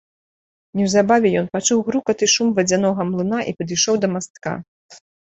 Неўзабаве 0.79 1.29
ён 1.43 1.51
пачуў 1.59 1.85
грукат 1.91 2.17
і 2.29 2.31
шум 2.39 2.49
вадзянога 2.63 3.01
млына 3.13 3.39
і 3.53 3.57
падышоў 3.63 3.95
да 4.05 4.15
мастка. 4.19 4.61